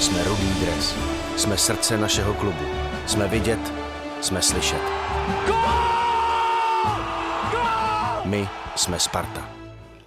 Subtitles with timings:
[0.00, 0.94] Jsme rudý dres.
[1.36, 2.64] Jsme srdce našeho klubu.
[3.06, 3.72] Jsme vidět,
[4.20, 4.82] jsme slyšet.
[8.24, 9.59] My jsme Sparta.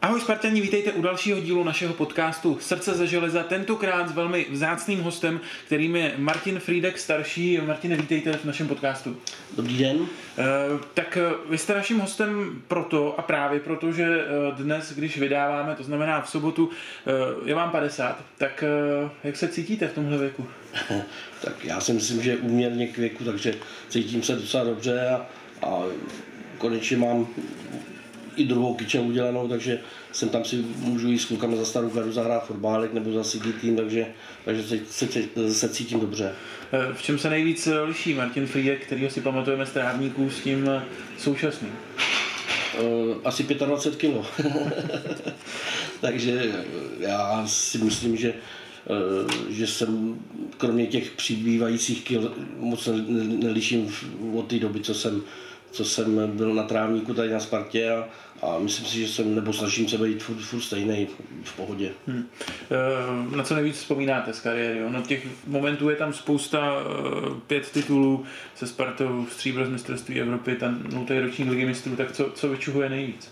[0.03, 5.01] Ahoj Spartani, vítejte u dalšího dílu našeho podcastu Srdce ze železa, tentokrát s velmi vzácným
[5.01, 7.59] hostem, kterým je Martin Friedek starší.
[7.65, 9.17] Martine, vítejte v našem podcastu.
[9.55, 9.97] Dobrý den.
[9.97, 10.07] Uh,
[10.93, 15.75] tak eh, vy jste naším hostem proto a právě proto, že eh, dnes, když vydáváme,
[15.75, 16.69] to znamená v sobotu,
[17.45, 18.63] je vám 50, tak
[19.23, 20.47] jak se cítíte v tomhle věku?
[21.41, 23.53] tak já si myslím, že úměrně k věku, takže
[23.89, 25.25] cítím se docela dobře a,
[25.67, 25.83] a
[26.57, 27.27] konečně mám
[28.35, 29.79] i druhou kitchen udělanou, takže
[30.11, 33.75] jsem tam si můžu jít s klukami za starou gardu zahrát fotbálek nebo za tým,
[33.75, 34.05] takže,
[34.45, 36.31] takže se, se, se, cítím dobře.
[36.71, 40.69] Eh, v čem se nejvíc liší Martin Friedek, kterýho si pamatujeme z trávníků s tím
[40.69, 40.83] eh,
[41.17, 41.71] současným?
[43.23, 44.25] Asi 25 kilo.
[46.01, 46.51] takže
[46.99, 48.33] já si myslím, že
[49.49, 50.19] že jsem
[50.57, 52.89] kromě těch přibývajících kil moc
[53.39, 53.93] neliším
[54.33, 55.23] od té doby, co jsem
[55.73, 58.07] co jsem byl na trávníku tady na Spartě a,
[58.41, 61.07] a myslím si, že jsem, nebo snažím se být furt, furt stejný
[61.43, 61.91] v pohodě.
[62.07, 62.27] Hmm.
[63.35, 64.79] Na co nejvíc vzpomínáte z kariéry?
[64.89, 68.23] No těch momentů je tam spousta, eh, pět titulů
[68.55, 72.89] se Spartou, stříbro z mistrovství Evropy, ten nultý ročník ligy mistrů, tak co, co vyčuhuje
[72.89, 73.31] nejvíc?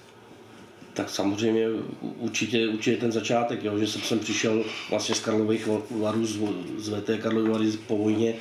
[0.93, 1.67] Tak samozřejmě
[2.01, 6.39] určitě, určitě ten začátek, jo, že jsem sem přišel vlastně z Karlových varů, z,
[6.77, 8.33] z VT Karlovy Vary po vojně,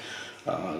[0.50, 0.74] a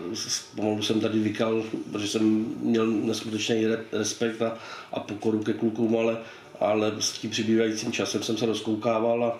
[0.56, 4.58] pomalu jsem tady vykal, protože jsem měl neskutečný respekt a,
[4.92, 6.18] a pokoru ke klukům, ale,
[6.60, 9.38] ale s tím přibývajícím časem jsem se rozkoukával a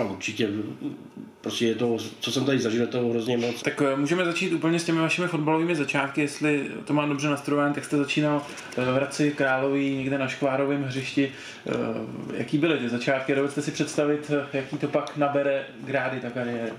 [0.00, 0.48] a určitě,
[1.40, 3.62] prostě je to, co jsem tady zažil, to hrozně moc.
[3.62, 7.74] Tak eh, můžeme začít úplně s těmi vašimi fotbalovými začátky, jestli to mám dobře nastrojené,
[7.74, 8.42] tak jste začínal
[8.76, 11.32] eh, v Hradci Králový, někde na Škvárovém hřišti.
[11.66, 11.72] Eh,
[12.36, 13.34] jaký byly ty začátky?
[13.34, 16.74] Dovedete si představit, jaký to pak nabere grády ta kariéra?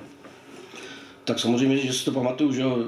[1.27, 2.85] Tak samozřejmě, že si to pamatuju, že jo,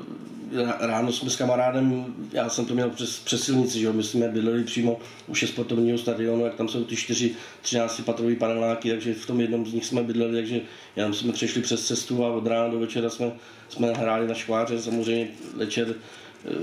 [0.79, 4.27] ráno jsme s kamarádem, já jsem to měl přes, přes silnici, že jo, my jsme
[4.27, 9.25] bydleli přímo u sportovního stadionu, jak tam jsou ty čtyři 13 patrový paneláky, takže v
[9.25, 10.61] tom jednom z nich jsme bydleli, takže
[10.95, 13.31] jenom jsme přešli přes cestu a od rána do večera jsme,
[13.69, 15.95] jsme hráli na škváře, samozřejmě večer,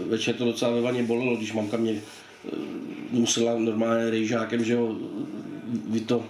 [0.08, 2.50] večer to docela ve vaně bolelo, když mamka mě eh,
[3.10, 4.96] musela normálně rejžákem, že jo,
[5.88, 6.24] vy to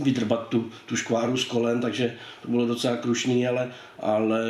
[0.00, 3.70] vydrbat tu, tu škváru z kolen, takže to bylo docela krušný, ale,
[4.00, 4.40] ale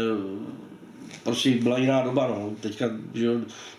[1.22, 2.26] prostě byla jiná doba.
[2.26, 2.50] No.
[2.60, 3.28] Teďka, že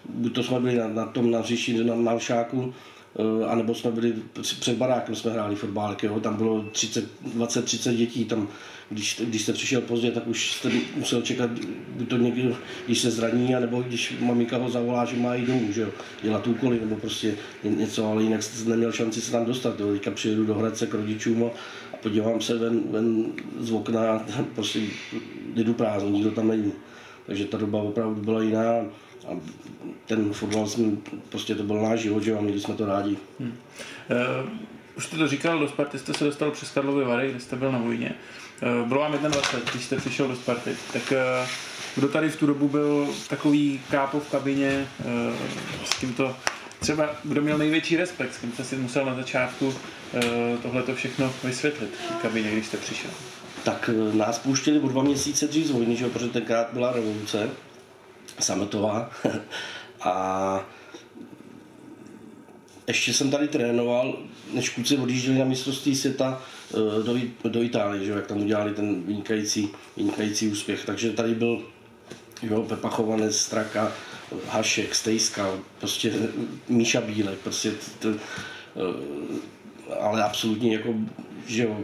[0.10, 2.97] buď to jsme byli na, na tom na říši, na eh,
[3.48, 6.20] anebo jsme byli před barákem, jsme hráli fotbálek, jo.
[6.20, 7.06] tam bylo 30,
[7.38, 8.48] 20-30 dětí, tam
[8.90, 11.50] když, když jste přišel pozdě, tak už jste musel čekat,
[11.90, 15.72] buď to někdy, když se zraní, nebo když mamika ho zavolá, že má jít domů,
[15.72, 15.90] že jo,
[16.24, 19.80] dělat úkoly, nebo prostě něco, ale jinak jste neměl šanci se tam dostat.
[19.80, 19.94] Jo.
[19.94, 21.50] Teďka přijedu do Hradce k rodičům a,
[22.04, 23.26] podívám se ven, ven
[23.60, 24.26] z okna
[24.56, 24.80] prostě
[25.56, 26.74] jdu prázdno, nikdo tam není.
[27.26, 28.86] Takže ta doba opravdu byla jiná
[29.28, 29.40] a
[30.06, 30.92] ten fotbal jsme,
[31.30, 33.18] prostě to byl náš život, že a měli jsme to rádi.
[33.40, 33.58] Hmm.
[34.44, 34.50] Uh,
[34.98, 37.72] už jste to říkal, do Sparty jste se dostal přes Karlovy Vary, kde jste byl
[37.72, 38.16] na vojně.
[38.82, 40.76] Uh, bylo vám 21, když jste přišel do Sparty.
[40.94, 41.50] Tak uh,
[41.96, 45.36] kdo tady v tu dobu byl takový kápo v kabině, uh,
[45.86, 46.36] s tímto
[46.80, 49.74] třeba kdo měl největší respekt, s kým jste si musel na začátku
[50.62, 51.90] tohle to všechno vysvětlit
[52.20, 53.12] v kabině, když jste přišel?
[53.64, 56.10] Tak nás pouštěli o dva měsíce dřív z vojny, že?
[56.10, 57.50] protože tenkrát byla revoluce
[58.40, 59.12] sametová.
[60.02, 60.66] a
[62.88, 64.18] ještě jsem tady trénoval,
[64.54, 67.18] než kluci odjížděli na mistrovství světa eh, do,
[67.50, 68.12] do Itálie, že?
[68.12, 70.86] jak tam udělali ten vynikající, vynikající úspěch.
[70.86, 71.62] Takže tady byl
[72.44, 73.94] jo, Pepa Chovanec, Straka,
[74.50, 76.14] Hašek, Stejska, prostě
[76.70, 78.20] Míša Bílek, prostě to, to,
[78.76, 80.94] eh, ale absolutně jako,
[81.48, 81.80] že jo,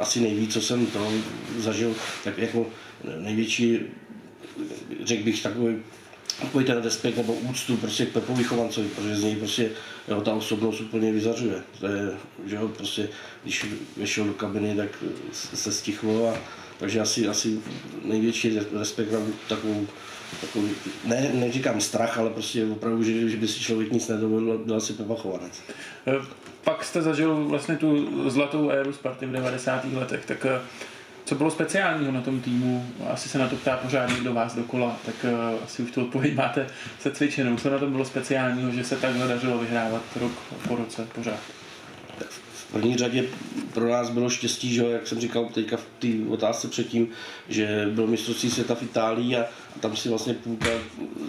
[0.00, 1.12] asi nejvíc, co jsem to
[1.58, 2.66] zažil, tak jako
[3.18, 3.78] největší,
[5.04, 5.76] řekl bych, takový
[6.40, 9.70] takový ten respekt nebo úctu prostě k Pepovi Chovancovi, protože z něj prostě
[10.08, 11.62] jo, ta osobnost úplně vyzařuje.
[11.80, 12.10] To je,
[12.46, 13.08] že jo, prostě,
[13.42, 14.88] když vešel do kabiny, tak
[15.32, 16.36] se stichlo a
[16.78, 17.60] takže asi, asi
[18.04, 19.18] největší respekt na
[19.48, 19.86] takovou,
[20.40, 20.68] takovou
[21.04, 24.92] ne, neříkám strach, ale prostě opravdu, že, že by si člověk nic nedovolil, byl asi
[24.92, 25.62] Pepa Chovanec.
[26.06, 26.12] Eh,
[26.64, 29.84] pak jste zažil vlastně tu zlatou éru Sparty v 90.
[29.92, 30.60] letech, tak eh,
[31.32, 32.86] co bylo speciálního na tom týmu?
[33.10, 36.34] Asi se na to ptá pořád někdo vás dokola, tak uh, asi už tu odpověď
[36.34, 36.66] máte
[37.00, 37.56] se cvičenou.
[37.56, 40.32] Co na tom bylo speciálního, že se takhle dařilo vyhrávat rok
[40.68, 41.61] po roce pořád?
[42.72, 43.24] V první řadě
[43.74, 47.08] pro nás bylo štěstí, že jak jsem říkal teďka v té otázce předtím,
[47.48, 49.44] že byl mistrovství světa v Itálii a,
[49.80, 50.70] tam si vlastně půlka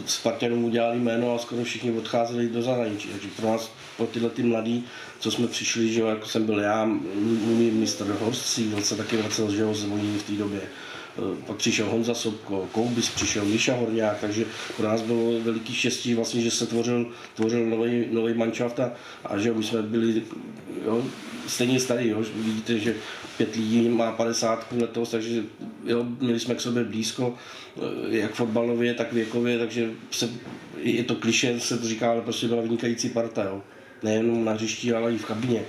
[0.05, 3.07] Spartanů udělali jméno a skoro všichni odcházeli do zahraničí.
[3.07, 4.83] Takže pro nás, pro tyhle ty mladý,
[5.19, 9.51] co jsme přišli, že jako jsem byl já, můj mistr Horst Siegel se taky vracel,
[9.51, 10.61] že ho z v té době
[11.47, 14.45] pak přišel Honza Sobko, Koubis přišel, Miša Horňák, takže
[14.77, 18.91] pro nás bylo veliký štěstí vlastně, že se tvořil, tvořil nový, nový manšaft a,
[19.25, 20.23] a že my jsme byli
[20.85, 21.03] jo,
[21.47, 22.23] stejně starý, jo.
[22.35, 22.95] vidíte, že
[23.37, 25.43] pět lidí má 50 letos, takže
[25.85, 27.35] jo, měli jsme k sobě blízko,
[28.09, 30.29] jak fotbalově, tak věkově, takže se,
[30.77, 33.61] je to kliše, se to říká, ale prostě byla vynikající parta, jo.
[34.03, 35.61] nejenom na hřišti, ale i v kabině.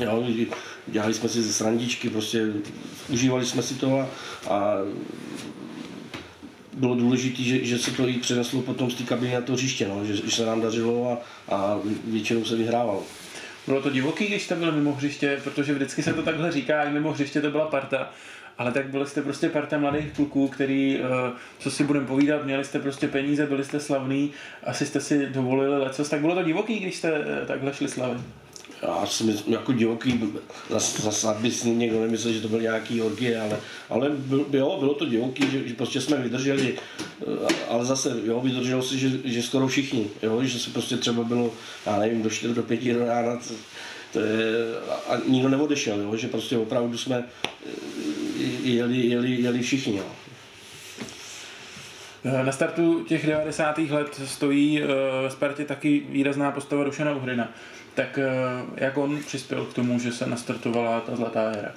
[0.00, 0.24] Jo,
[0.86, 2.46] dělali jsme si ze srandičky, prostě
[3.08, 4.08] užívali jsme si to a,
[4.54, 4.76] a
[6.72, 9.88] bylo důležité, že, že se to i přeneslo potom z té kabiny na to hřiště,
[9.88, 11.18] no, že, že se nám dařilo a,
[11.54, 13.02] a většinou se vyhrávalo.
[13.66, 16.92] Bylo to divoký, když jste byl mimo hřiště, protože vždycky se to takhle říká, i
[16.92, 18.10] mimo hřiště to byla parta.
[18.58, 22.64] Ale tak byli jste prostě parta mladých kluků, který, eh, co si budeme povídat, měli
[22.64, 24.30] jste prostě peníze, byli jste slavní,
[24.64, 28.20] asi jste si dovolili lecos, tak bylo to divoký, když jste eh, takhle šli slavit
[28.84, 30.20] já myslím, jako divoký,
[30.70, 33.60] zase zas, aby si někdo nemyslel, že to byl nějaký orgie, ale,
[33.90, 36.78] ale byl, jo, bylo to divoký, že, že, prostě jsme vydrželi,
[37.22, 41.22] eh, ale zase, jo, vydrželo si, že, že skoro všichni, jo, že se prostě třeba
[41.22, 41.50] bylo,
[41.86, 43.54] já nevím, do 4, do 5 rána, to,
[44.12, 44.54] to je,
[45.08, 47.24] a nikdo neodešel, jo, že prostě opravdu jsme
[47.66, 47.70] eh,
[48.62, 50.06] jeli, jeli, jeli všichni, jo.
[52.44, 53.78] Na startu těch 90.
[53.78, 54.82] let stojí
[55.22, 57.48] ve Spartě taky výrazná postava Dušana Uhryna.
[57.94, 61.74] Tak eh, jak on přispěl k tomu, že se nastartovala ta zlatá éra?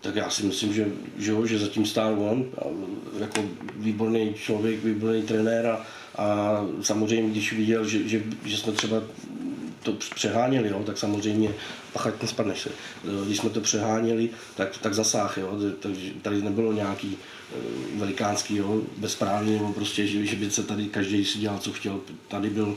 [0.00, 0.86] Tak já si myslím, že,
[1.16, 2.46] že, ho, že zatím stál on,
[3.18, 3.44] jako
[3.76, 5.86] výborný člověk, výborný trenér a,
[6.18, 9.02] a samozřejmě, když viděl, že, že, že jsme třeba
[9.82, 11.54] to přeháněli, jo, tak samozřejmě
[11.92, 12.70] pachať nespadneš se.
[13.26, 17.54] Když jsme to přeháněli, tak, tak zasáh, jo, takže tady nebylo nějaký eh,
[17.98, 22.00] velikánský, jo, bezprávný, nebo prostě, že, že by se tady každý si dělal, co chtěl.
[22.28, 22.76] Tady byl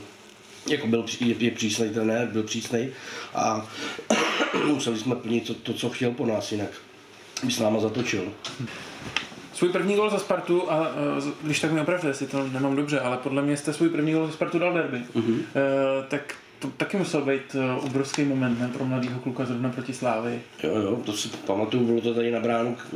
[0.66, 2.92] jako byl, je, je přísnej trenér, byl přísnej
[3.34, 3.68] a
[4.66, 6.70] museli jsme plnit to, to, co chtěl po nás, jinak
[7.44, 8.32] by s náma zatočil.
[9.52, 10.96] Svůj první gol za Spartu, a, a
[11.42, 14.26] když tak mi opravdu, jestli to nemám dobře, ale podle mě jste svůj první gol
[14.26, 14.98] za Spartu dal derby.
[15.14, 15.38] Uh-huh.
[15.38, 19.92] E, tak to taky musel být e, obrovský moment ne, pro mladého kluka zrovna proti
[19.92, 20.40] Slávy.
[20.62, 22.94] Jo, jo, to si pamatuju, bylo to tady na bránu k,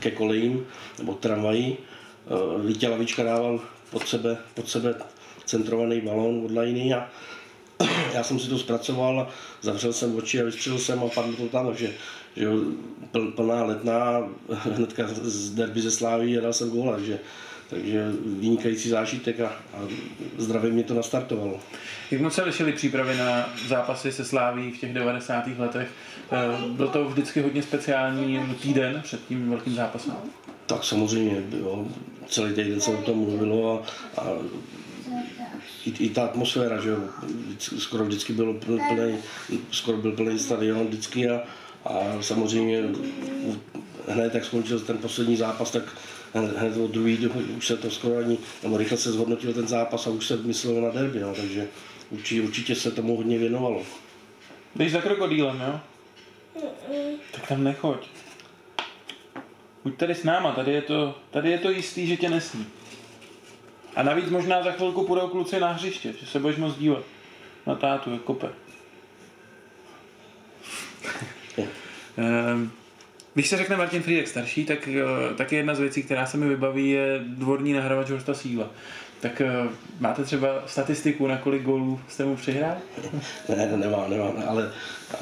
[0.00, 0.66] ke kolejím
[0.98, 1.76] nebo tramvají.
[1.76, 3.60] E, Vítě Lavička dával
[3.90, 4.94] pod sebe, pod sebe
[5.44, 7.08] centrovaný balón od Lajny a
[8.14, 9.28] já jsem si to zpracoval,
[9.62, 11.92] zavřel jsem oči a vystřelil jsem a padlo to tam, takže
[12.36, 12.48] že
[13.10, 17.18] pl, plná letná, hnedka z derby ze Sláví a dal jsem góla, takže,
[17.70, 18.10] takže
[18.40, 19.78] vynikající zážitek a, a
[20.38, 21.60] zdravě mě to nastartovalo.
[22.10, 25.44] Jak moc se lišily přípravy na zápasy se Sláví v těch 90.
[25.58, 25.88] letech?
[26.32, 30.14] Eh, byl to vždycky hodně speciální týden před tím velkým zápasem?
[30.66, 31.86] Tak samozřejmě, jo.
[32.26, 33.82] celý týden se o tom mluvilo
[34.16, 34.24] a, a
[35.86, 36.98] i, i ta atmosféra, že jo,
[37.58, 39.18] skoro vždycky bylo plný,
[39.70, 41.42] skoro byl plný stadion vždycky a,
[41.84, 42.82] a samozřejmě
[44.08, 45.82] hned jak skončil ten poslední zápas, tak
[46.34, 50.10] hned od druhý už se to skoro ani, nebo rychle se zhodnotil ten zápas a
[50.10, 51.68] už se myslelo na derby, no, takže
[52.10, 53.82] určitě, určitě se tomu hodně věnovalo.
[54.74, 55.80] Jdeš za krokodýlem, jo?
[57.30, 58.06] Tak tam nechoď.
[59.84, 62.66] Buď tady s náma, tady je to, tady je to jistý, že tě nesní.
[63.96, 67.02] A navíc možná za chvilku půjdou kluci na hřiště, že se budeš moc dívat
[67.66, 68.48] na tátu, jak kope.
[72.16, 72.70] Ehm,
[73.34, 76.36] když se řekne Martin Friedek starší, tak, eh, tak je jedna z věcí, která se
[76.36, 78.70] mi vybaví, je dvorní nahrávač Horsta Síla.
[79.20, 79.68] Tak eh,
[80.00, 82.76] máte třeba statistiku, na kolik gólů jste mu přihrál?
[83.48, 84.72] Ne, nemám, nemám, ale,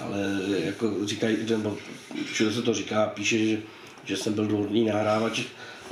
[0.03, 0.19] ale
[0.65, 1.77] jako říkají, nebo
[2.33, 3.59] všude se to říká, píše, že,
[4.05, 5.43] že jsem byl dvorní nahrávač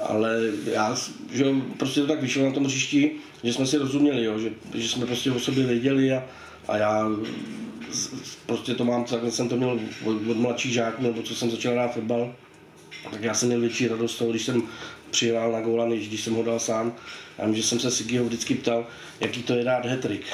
[0.02, 0.40] ale
[0.72, 0.96] já,
[1.32, 1.44] že
[1.76, 3.12] prostě to tak vyšlo na tom hřišti,
[3.42, 6.24] že jsme si rozuměli, jo, že, že jsme prostě o sobě věděli a,
[6.68, 7.06] a já
[8.46, 11.72] prostě to mám, takhle jsem to měl od, od mladší žáků, nebo co jsem začal
[11.72, 12.34] hrát fotbal,
[13.10, 14.62] tak já jsem měl větší radost toho, když jsem
[15.10, 16.92] přijel na góla, než když jsem ho dal sám.
[17.38, 18.86] Já vím, že jsem se Sigiho vždycky ptal,
[19.20, 20.26] jaký to je dát hetrik.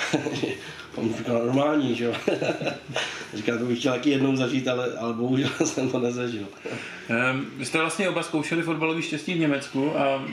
[0.97, 2.15] On říkal, normální, že jo.
[3.35, 6.47] Říkal, to bych chtěl taky jednou zažít, ale, ale bohužel jsem to nezažil.
[7.57, 10.25] Vy jste vlastně oba zkoušeli fotbalový štěstí v Německu a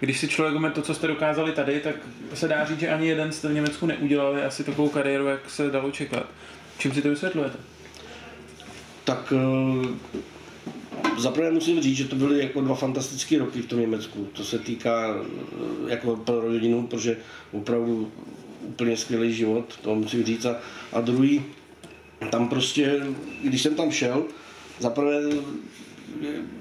[0.00, 1.94] když si člověk umě to, co jste dokázali tady, tak
[2.34, 5.70] se dá říct, že ani jeden jste v Německu neudělali asi takovou kariéru, jak se
[5.70, 6.26] dalo čekat.
[6.78, 7.58] Čím si to vysvětlujete?
[9.04, 10.18] Tak eh,
[11.18, 14.28] Zaprvé musím říct, že to byly jako dva fantastické roky v tom Německu.
[14.32, 17.16] To se týká eh, jako pro rodinu, protože
[17.52, 18.12] opravdu
[18.62, 20.44] úplně skvělý život, to musím říct.
[20.44, 20.56] A,
[20.92, 21.42] a druhý,
[22.30, 23.00] tam prostě,
[23.44, 24.24] když jsem tam šel,
[24.78, 25.20] zaprvé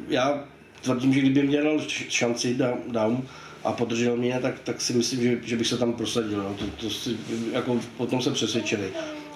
[0.07, 0.47] já
[0.81, 2.57] tvrdím, že kdyby mě dal šanci,
[2.87, 3.23] dám,
[3.63, 6.43] a podržel mě, tak, tak si myslím, že, že bych se tam prosadil.
[6.43, 6.53] No.
[6.53, 7.17] To, to si,
[7.51, 8.83] jako, potom jsem přesvědčený.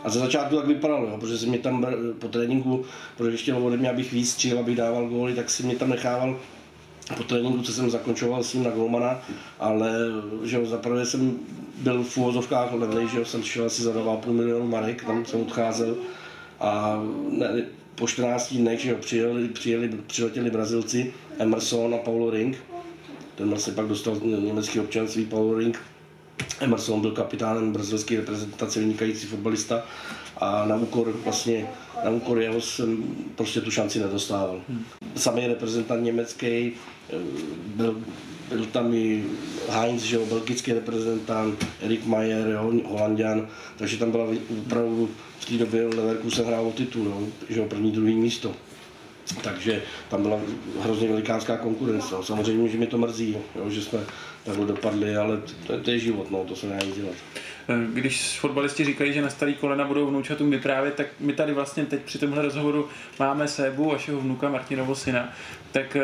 [0.03, 1.87] A za začátku tak vypadalo, jo, protože si mě tam
[2.19, 2.85] po tréninku,
[3.17, 6.39] protože chtěl ode mě, abych víc střílel, abych dával góly, tak si mě tam nechával
[7.17, 9.21] po tréninku, co jsem zakončoval s ním na golmana,
[9.59, 9.91] ale
[10.43, 11.39] že zaprvé jsem
[11.77, 15.95] byl v úvozovkách levnej, že jsem šel asi za 2,5 milionu marek, tam jsem odcházel
[16.59, 17.65] a ne,
[17.95, 22.57] po 14 dnech, že jo, přijeli, přijeli, přiletěli Brazilci Emerson a Paulo Ring,
[23.35, 25.81] ten vlastně pak dostal německý občanství Paulo Ring,
[26.59, 29.83] Emerson byl kapitánem brazilské reprezentace, vynikající fotbalista
[30.37, 31.67] a na úkor vlastně
[32.03, 33.03] na úkor jeho jsem
[33.35, 34.61] prostě tu šanci nedostával.
[34.69, 34.85] Hmm.
[35.15, 37.15] Samý reprezentant německý, eh,
[37.65, 38.01] byl,
[38.49, 39.23] byl tam i
[39.69, 44.25] Heinz, že jo, belgický reprezentant, Erik Mayer, jo, holandian, takže tam byla
[44.65, 48.55] opravdu v té době Leverkusen hrál o titul, jo, že jo, první, druhý místo.
[49.43, 50.39] Takže tam byla
[50.81, 52.15] hrozně velikánská konkurence.
[52.21, 53.99] Samozřejmě, že mi to mrzí, jo, že jsme
[54.43, 57.15] takhle dopadli, ale to, to je život, no, to se nedá dělat.
[57.93, 62.01] Když fotbalisti říkají, že na starý kolena budou vnoučatům vyprávět, tak my tady vlastně teď
[62.01, 62.87] při tomhle rozhovoru
[63.19, 65.33] máme Sébu, vašeho vnuka Martinovo syna.
[65.71, 65.97] Tak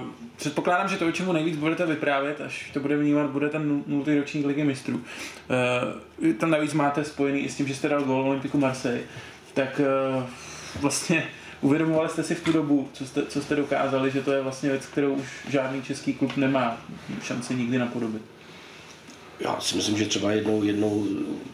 [0.00, 0.06] uh,
[0.36, 4.18] předpokládám, že to, o čemu nejvíc budete vyprávět, až to bude vnímat, bude ten nultý
[4.18, 4.96] ročník ligy mistrů.
[4.96, 9.02] Uh, tam navíc máte spojený i s tím, že jste dal gol Olympiku Marseille.
[9.54, 9.80] Tak
[10.16, 10.22] uh,
[10.80, 11.28] vlastně
[11.60, 14.70] Uvědomovali jste si v tu dobu, co jste, co jste dokázali, že to je vlastně
[14.70, 16.86] věc, kterou už žádný český klub nemá
[17.22, 18.22] šanci nikdy napodobit?
[19.40, 21.06] Já si myslím, že třeba jednou, jednou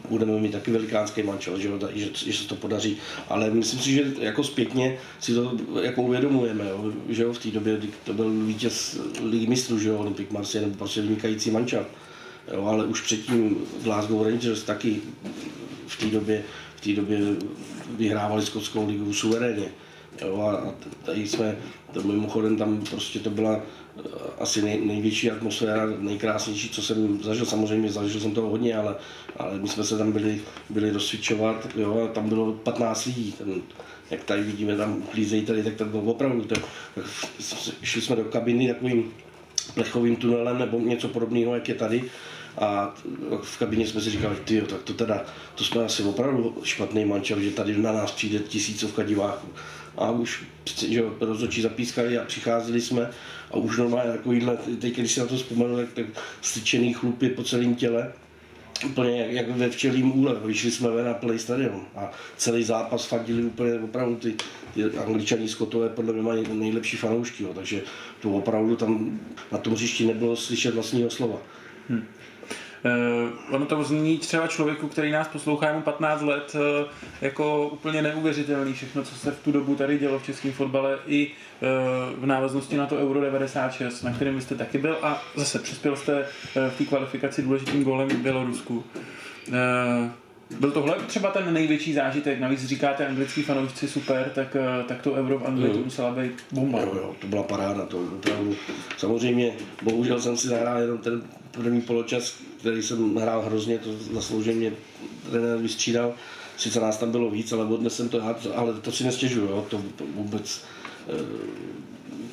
[0.09, 2.97] budeme mít taky velikánský mančel, že, že, že se to podaří,
[3.29, 7.49] ale myslím si, že jako zpětně si to jako uvědomujeme, jo, že jo, v té
[7.49, 11.85] době, to byl vítěz ligy mistrů, že jo, Olympic Marseille, nebo prostě vynikající mančel,
[12.53, 15.01] jo, ale už předtím Glasgow Rangers taky
[15.87, 16.43] v té době,
[16.75, 17.19] v té době
[17.89, 19.71] vyhrávali skotskou ligu suverénně.
[20.21, 20.73] Jo, a
[21.05, 21.57] tady jsme,
[21.93, 23.59] to mimochodem tam prostě to byla
[23.97, 24.01] eh,
[24.39, 27.45] asi nej, největší atmosféra, nejkrásnější, co jsem zažil.
[27.45, 28.95] Samozřejmě zažil jsem toho hodně, ale,
[29.37, 33.31] ale my jsme se tam byli, byli rozsvičovat, jo, a tam bylo 15 lidí.
[33.31, 33.61] Ten,
[34.11, 36.41] jak tady vidíme, tam uklízejí tady, tak to bylo opravdu.
[36.43, 36.59] Tak,
[36.95, 37.05] tak
[37.81, 39.13] šli jsme do kabiny takovým
[39.73, 42.03] plechovým tunelem nebo něco podobného, jak je tady.
[42.57, 42.95] A
[43.41, 47.39] v kabině jsme si říkali, ty tak to teda, to jsme asi opravdu špatný mančel,
[47.39, 49.47] že tady na nás přijde tisícovka diváků
[49.97, 50.43] a už
[50.87, 53.09] že rozhodčí zapískali a přicházeli jsme
[53.51, 56.05] a už normálně takovýhle, teď když si na to vzpomenu, tak, tak
[56.41, 58.13] styčený chlupy po celém těle,
[58.85, 63.05] úplně jak, jak ve včelím úle, vyšli jsme ven na plný stadion a celý zápas
[63.05, 64.35] fandili úplně opravdu ty,
[64.73, 67.81] ty angličaní skotové podle mě mají nejlepší fanoušky, jo, takže
[68.21, 69.19] to opravdu tam
[69.51, 71.37] na tom hřišti nebylo slyšet vlastního slova.
[71.89, 72.03] Hmm.
[72.85, 76.87] Uh, ono to zní třeba člověku, který nás poslouchá jenom 15 let, uh,
[77.21, 81.27] jako úplně neuvěřitelný všechno, co se v tu dobu tady dělo v českém fotbale i
[81.27, 85.95] uh, v návaznosti na to Euro 96, na kterém jste taky byl a zase přispěl
[85.95, 86.25] jste
[86.69, 88.83] v té kvalifikaci důležitým golem v Bělorusku.
[90.59, 95.39] Byl tohle třeba ten největší zážitek, navíc říkáte anglický fanoušci super, tak, tak to Euro
[95.39, 96.79] v Anglii to musela být bomba.
[96.79, 98.55] Jo, jo, to byla paráda, to opravdu.
[98.97, 104.53] Samozřejmě, bohužel jsem si zahrál jenom ten první poločas, který jsem hrál hrozně, to zasloužil
[104.53, 104.71] mě
[105.31, 106.13] trenér vystřídal.
[106.57, 108.23] Sice nás tam bylo víc, ale odnes jsem to,
[108.55, 109.81] ale to si nestěžuju, jo, to,
[110.15, 110.65] vůbec
[111.07, 111.13] e,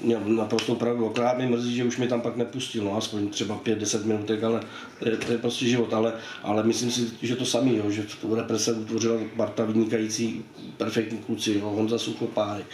[0.05, 1.11] měl naprosto pravdu.
[1.11, 4.61] Akorát mi mrzí, že už mi tam pak nepustil, no, aspoň třeba 5-10 minutek, ale
[4.99, 5.95] to je, to je prostě život.
[5.95, 10.45] Ale, ale myslím si, že to samý, jo, že v represe utvořila Barta vynikající,
[10.77, 12.65] perfektní kluci, jo, Honza Suchopáj,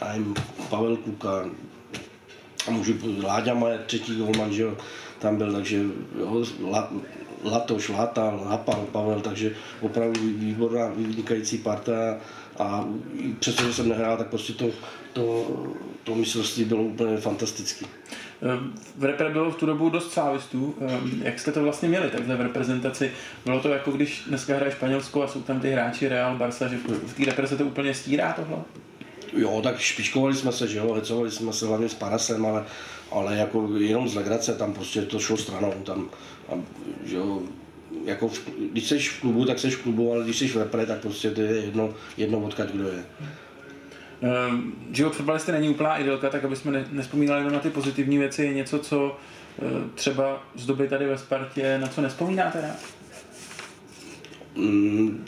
[0.00, 0.14] a
[0.68, 1.50] Pavel Kuka,
[2.66, 4.76] a můžu, Láďa Majer, třetí golman, že jo,
[5.18, 5.82] tam byl, takže
[6.18, 6.90] jo, la,
[7.44, 12.16] Latoš, Látal, Hapal, Pavel, takže opravdu výborná, vynikající parta
[12.58, 12.88] a
[13.38, 14.70] přestože jsem nehrál, tak prostě to,
[15.12, 15.46] to,
[16.04, 17.86] to mistrovství bylo úplně fantastické.
[18.96, 20.74] V repre bylo v tu dobu dost sávistů.
[21.22, 23.12] Jak jste to vlastně měli takhle v reprezentaci?
[23.44, 26.76] Bylo to jako když dneska hraje Španělsko a jsou tam ty hráči Real, Barca, že
[27.06, 28.56] v té repre se to úplně stírá tohle?
[29.36, 32.64] Jo, tak špičkovali jsme se, že jo, hecovali jsme se hlavně s Parasem, ale
[33.10, 36.10] ale jako jenom z legrace tam prostě to šlo stranou, tam,
[36.48, 36.52] a,
[37.04, 37.42] že jo,
[38.04, 40.86] jako v, když jsi v klubu, tak jsi v klubu, ale když jsi v repre,
[40.86, 42.94] tak prostě to je jedno, jedno odkaď kdo je.
[42.94, 43.04] Um,
[44.92, 48.44] život fotbalisty není úplná idylka, tak aby jsme ne, nespomínali jenom na ty pozitivní věci,
[48.44, 49.18] je něco, co
[49.62, 52.76] uh, třeba z doby tady ve Spartě, na co nespomínáte rád?
[54.58, 55.24] Mm,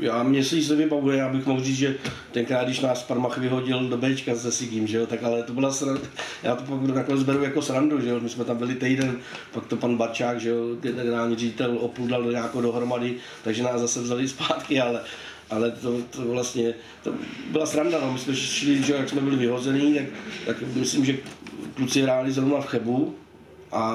[0.00, 1.96] já mě se vybavuje, já bych mohl říct, že
[2.32, 5.72] tenkrát, když nás Parmach vyhodil do Bčka se Sigím, že jo, tak ale to byla
[5.72, 6.00] sranda,
[6.42, 9.18] já to pak nakonec beru jako srandu, že jo, my jsme tam byli týden,
[9.52, 14.00] pak to pan Bačák, že jo, generální ředitel opudal do nějakou dohromady, takže nás zase
[14.00, 15.00] vzali zpátky, ale
[15.50, 17.14] ale to, to vlastně to
[17.50, 18.12] byla sranda, no.
[18.12, 20.06] my jsme šli, že jak jsme byli vyhození, tak,
[20.46, 21.16] tak myslím, že
[21.74, 23.14] kluci hráli zrovna v Chebu
[23.72, 23.94] a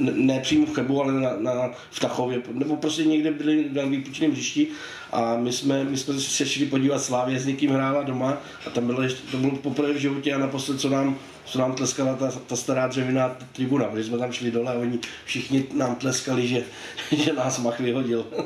[0.00, 3.82] ne, ne přímo v Chebu, ale na, na, v Tachově, nebo prostě někde byli na
[3.84, 4.68] výpučném hřišti
[5.12, 8.86] a my jsme, my jsme se šli podívat Slávě, s někým hrála doma a tam
[8.86, 12.30] bylo, ještě, to bylo poprvé v životě a naposled, co nám, co nám tleskala ta,
[12.46, 16.62] ta stará dřevěná tribuna, protože jsme tam šli dole a oni všichni nám tleskali, že,
[17.16, 18.26] že nás Mach vyhodil.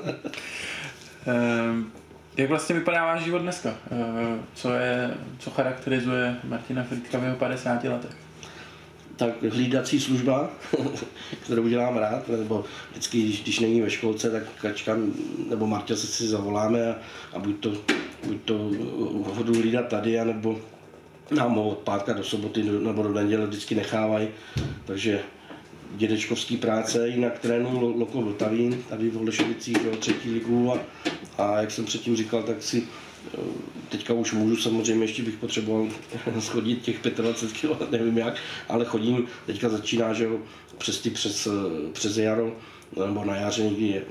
[1.26, 1.92] Ehm,
[2.36, 3.74] jak vlastně vypadá váš život dneska?
[3.90, 8.16] Ehm, co, je, co charakterizuje Martina Friedka v jeho 50 letech?
[9.16, 10.50] tak hlídací služba,
[11.44, 14.96] kterou dělám rád, nebo vždycky, když, když není ve školce, tak Kačka
[15.48, 16.96] nebo Marta se si zavoláme a,
[17.32, 17.72] a buď to,
[18.26, 18.54] buď to
[19.34, 20.60] hodu hlídat tady, anebo
[21.30, 24.28] nám od pátka do soboty nebo do neděle vždycky nechávají.
[24.84, 25.20] Takže
[25.96, 30.78] dědečkovský práce, jinak trénuju Loko Vltavín, tady v Holešovicích, třetí ligu a,
[31.38, 32.82] a jak jsem předtím říkal, tak si
[33.88, 35.88] Teďka už můžu, samozřejmě ještě bych potřeboval
[36.38, 38.34] schodit těch 25 kg, nevím jak,
[38.68, 40.38] ale chodím, teďka začíná, že jo,
[40.78, 41.48] přes, ty, přes,
[41.92, 42.56] přes jaro,
[43.06, 44.02] nebo na jaře někdy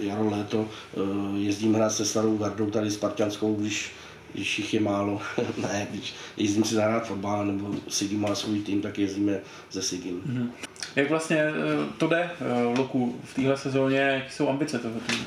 [0.00, 3.92] jaro, léto, eh, jezdím hrát se starou gardou tady Spartianskou, když,
[4.32, 5.20] když jich je málo,
[5.62, 9.40] ne, když jezdím si zahrát fotbal, nebo Sigi má svůj tým, tak jezdíme
[9.72, 10.22] ze Sigim.
[10.26, 10.48] Mm-hmm.
[10.96, 11.52] Jak vlastně eh,
[11.98, 15.24] to jde, eh, Loku, v téhle sezóně, jaké jsou ambice toho týmu?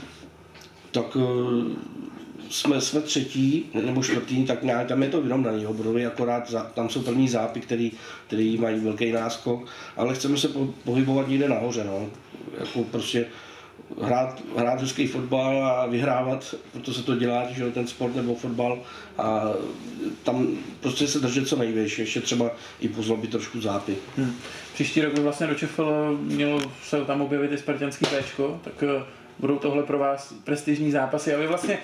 [0.91, 1.17] Tak
[2.49, 5.67] jsme, jsme třetí nebo čtvrtý, tak nějak tam je to vyrovnaný.
[5.67, 7.91] Obrovy akorát za, tam jsou první zápy, který,
[8.27, 11.83] který mají velký náskok, ale chceme se po, pohybovat někde nahoře.
[11.83, 12.09] No.
[12.59, 13.25] Jako prostě
[14.01, 18.79] hrát, hrát hezký fotbal a vyhrávat, proto se to dělá, že ten sport nebo fotbal
[19.17, 19.43] a
[20.23, 20.47] tam
[20.79, 23.95] prostě se držet co nejvíc, ještě třeba i pozlobit trošku zápy.
[24.17, 24.35] Hmm.
[24.73, 29.03] Příští rok by vlastně do ČFL mělo se tam objevit i spartianský péčko, tak eh,
[29.39, 31.33] budou tohle pro vás prestižní zápasy.
[31.33, 31.77] A vy vlastně,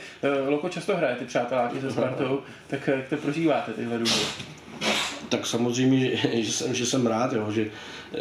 [0.44, 4.26] uh, Loko často hrajete přáteláky se Spartou, tak jak to prožíváte tyhle důvody?
[5.34, 8.18] Tak samozřejmě, že, že, jsem, že jsem rád, jo, že eh,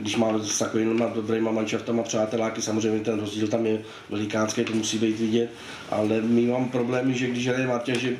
[0.00, 4.98] když máme s takovými dobrýma manšaftama přáteláky, samozřejmě ten rozdíl tam je velikánský, to musí
[4.98, 5.50] být vidět,
[5.90, 8.16] ale my mám problémy, že když hraje Martě, že,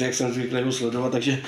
[0.00, 1.42] jak jsem zvyklý ho sledovat, takže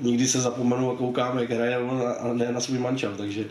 [0.00, 3.44] nikdy se zapomenu a koukám, jak hraje on a ne na svůj manšaft, takže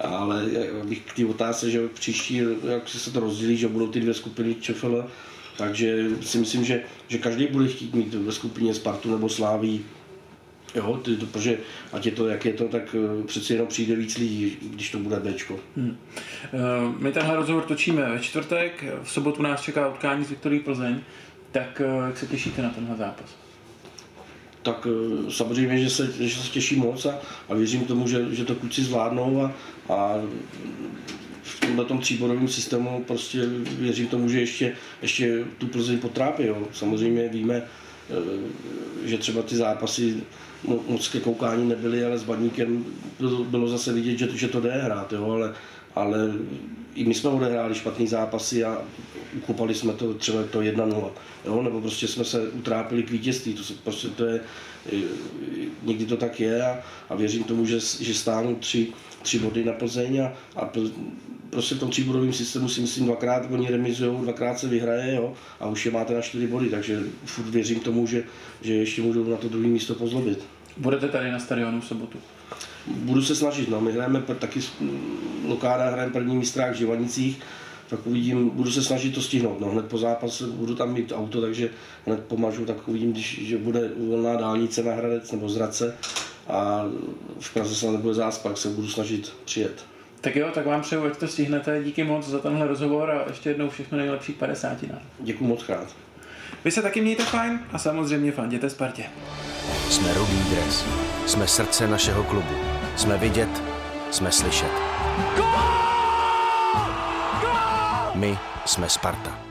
[0.00, 0.44] ale
[0.84, 4.54] bych k té otázce, že příští, jak se to rozdělí, že budou ty dvě skupiny
[4.54, 5.04] ČFL,
[5.56, 9.84] takže si myslím, že, že každý bude chtít mít ve skupině Spartu nebo Sláví,
[10.74, 11.58] Jo, ty, to, protože
[11.92, 14.98] ať je to, jak je to, tak eh, přeci jenom přijde víc lidí, když to
[14.98, 15.60] bude Bčko.
[15.76, 15.96] Hmm.
[16.52, 21.00] Uh, my tenhle rozhovor točíme ve čtvrtek, v sobotu nás čeká utkání z Viktorí Plzeň,
[21.52, 23.36] tak uh, jak se těšíte na tenhle zápas?
[24.62, 24.86] tak
[25.28, 28.84] samozřejmě, že se, že se těší moc a, a věřím tomu, že, že to kluci
[28.84, 29.52] zvládnou a,
[29.88, 30.14] a
[31.42, 33.38] v tomhle tom tříbodovém systému prostě
[33.78, 36.44] věřím tomu, že ještě, ještě tu Plzeň potrápí.
[36.44, 36.68] Jo.
[36.72, 37.62] Samozřejmě víme,
[39.04, 40.22] že třeba ty zápasy
[40.88, 42.84] moc ke koukání nebyly, ale s Baníkem
[43.50, 45.54] bylo zase vidět, že, že to jde hrát, jo, ale,
[45.94, 46.18] ale
[46.94, 48.82] i my jsme odehráli špatný zápasy a
[49.36, 51.10] ukopali jsme to třeba to 1-0,
[51.46, 54.40] jo, nebo prostě jsme se utrápili k vítězství, to, se, prostě to je,
[55.82, 58.86] někdy to tak je a, a věřím tomu, že, že stáhnu tři,
[59.22, 60.70] tři body na Plzeň a, a
[61.50, 65.66] prostě v tom tříbodovém systému si myslím dvakrát oni remizují, dvakrát se vyhraje jo, a
[65.66, 68.24] už je máte na čtyři body, takže furt věřím tomu, že,
[68.62, 70.44] že ještě můžou na to druhé místo pozlobit.
[70.76, 72.18] Budete tady na stadionu v sobotu?
[72.86, 73.80] Budu se snažit, no.
[73.80, 74.60] my hrajeme taky
[75.46, 77.40] Lokáda hrajeme první mistrák v Živanicích,
[77.90, 79.60] tak uvidím, budu se snažit to stihnout.
[79.60, 81.70] No, hned po zápase budu tam mít auto, takže
[82.06, 85.96] hned pomažu, tak uvidím, když že bude volná dálnice na Hradec nebo Zrace
[86.48, 86.84] a
[87.40, 89.84] v Praze se nebude záspak, se budu snažit přijet.
[90.20, 91.84] Tak jo, tak vám přeju, ať to stihnete.
[91.84, 94.78] Díky moc za tenhle rozhovor a ještě jednou všechno nejlepší 50.
[95.20, 95.96] Děkuji moc krát.
[96.64, 99.04] Vy se taky mějte fajn a samozřejmě fanděte Spartě.
[99.90, 100.84] Jsme Rudý dres.
[101.26, 102.54] Jsme srdce našeho klubu.
[102.96, 103.62] Jsme vidět,
[104.10, 104.70] jsme slyšet.
[108.18, 109.47] My jsme Sparta.